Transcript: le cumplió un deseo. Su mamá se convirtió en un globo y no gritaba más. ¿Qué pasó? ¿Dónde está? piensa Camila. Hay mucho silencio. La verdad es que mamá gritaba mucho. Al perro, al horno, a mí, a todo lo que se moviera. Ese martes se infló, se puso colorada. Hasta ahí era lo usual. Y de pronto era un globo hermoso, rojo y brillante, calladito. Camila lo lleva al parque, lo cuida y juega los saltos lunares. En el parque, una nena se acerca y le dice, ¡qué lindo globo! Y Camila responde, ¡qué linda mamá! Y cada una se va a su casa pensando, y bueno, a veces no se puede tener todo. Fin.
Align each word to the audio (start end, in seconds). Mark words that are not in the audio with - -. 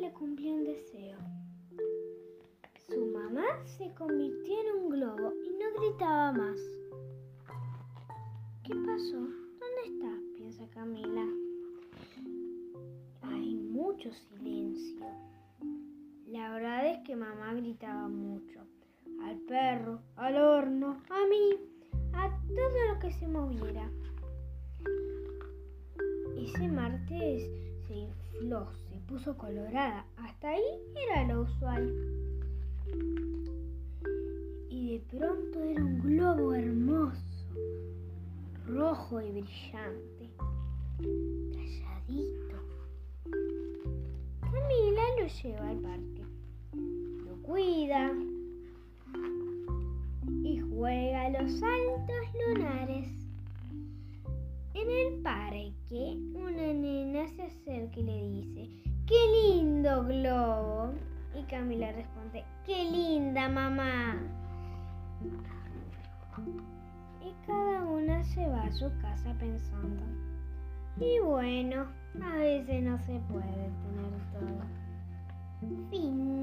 le 0.00 0.12
cumplió 0.12 0.54
un 0.54 0.64
deseo. 0.64 1.18
Su 2.88 3.06
mamá 3.06 3.44
se 3.64 3.92
convirtió 3.94 4.54
en 4.60 4.82
un 4.82 4.90
globo 4.90 5.32
y 5.44 5.50
no 5.50 5.80
gritaba 5.80 6.32
más. 6.32 6.58
¿Qué 8.64 8.74
pasó? 8.74 9.16
¿Dónde 9.16 9.82
está? 9.86 10.18
piensa 10.36 10.66
Camila. 10.70 11.26
Hay 13.22 13.54
mucho 13.54 14.10
silencio. 14.12 15.06
La 16.26 16.52
verdad 16.52 16.86
es 16.86 16.98
que 17.06 17.14
mamá 17.14 17.54
gritaba 17.54 18.08
mucho. 18.08 18.60
Al 19.24 19.38
perro, 19.42 20.00
al 20.16 20.36
horno, 20.36 21.00
a 21.10 21.26
mí, 21.28 21.60
a 22.14 22.28
todo 22.48 22.92
lo 22.92 22.98
que 22.98 23.12
se 23.12 23.28
moviera. 23.28 23.88
Ese 26.36 26.66
martes 26.68 27.48
se 27.86 27.94
infló, 27.94 28.66
se 28.72 28.81
puso 29.12 29.36
colorada. 29.36 30.06
Hasta 30.16 30.48
ahí 30.48 30.64
era 31.06 31.26
lo 31.26 31.42
usual. 31.42 31.92
Y 34.70 34.92
de 34.92 35.00
pronto 35.10 35.62
era 35.62 35.84
un 35.84 36.00
globo 36.00 36.54
hermoso, 36.54 37.20
rojo 38.66 39.20
y 39.20 39.30
brillante, 39.32 40.30
calladito. 41.52 42.56
Camila 44.40 45.02
lo 45.20 45.26
lleva 45.26 45.68
al 45.68 45.78
parque, 45.80 46.24
lo 47.26 47.42
cuida 47.42 48.12
y 50.42 50.58
juega 50.58 51.28
los 51.28 51.52
saltos 51.52 52.26
lunares. 52.48 53.08
En 54.72 54.90
el 54.90 55.20
parque, 55.20 56.16
una 56.34 56.72
nena 56.72 57.28
se 57.28 57.42
acerca 57.42 58.00
y 58.00 58.02
le 58.04 58.28
dice, 58.28 58.91
¡qué 59.06 59.14
lindo 59.32 60.04
globo! 60.04 60.94
Y 61.38 61.42
Camila 61.44 61.92
responde, 61.92 62.44
¡qué 62.66 62.84
linda 62.90 63.48
mamá! 63.48 64.16
Y 67.20 67.46
cada 67.46 67.84
una 67.84 68.22
se 68.24 68.46
va 68.48 68.64
a 68.64 68.72
su 68.72 68.90
casa 69.00 69.34
pensando, 69.38 70.02
y 70.98 71.18
bueno, 71.20 71.86
a 72.22 72.36
veces 72.36 72.82
no 72.82 72.98
se 72.98 73.18
puede 73.30 73.70
tener 73.82 74.12
todo. 74.32 74.82
Fin. 75.90 76.41